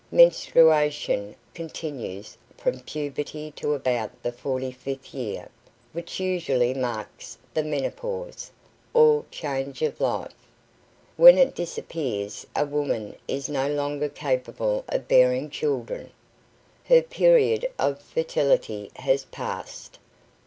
Menstruation 0.11 1.35
continues 1.53 2.35
from 2.57 2.79
puberty 2.79 3.51
to 3.51 3.75
about 3.75 4.09
the 4.23 4.31
forty 4.31 4.71
fifth 4.71 5.13
year, 5.13 5.47
which 5.93 6.19
usually 6.19 6.73
marks 6.73 7.37
the 7.53 7.61
menopause, 7.63 8.49
or 8.95 9.25
"change 9.29 9.83
of 9.83 10.01
life." 10.01 10.33
When 11.17 11.37
it 11.37 11.53
disappears 11.53 12.47
a 12.55 12.65
woman 12.65 13.15
is 13.27 13.47
no 13.47 13.69
longer 13.69 14.09
capable 14.09 14.83
of 14.89 15.07
bearing 15.07 15.51
children. 15.51 16.09
Her 16.85 17.03
period 17.03 17.69
of 17.77 18.01
fertility 18.01 18.89
has 18.95 19.25
passed. 19.25 19.99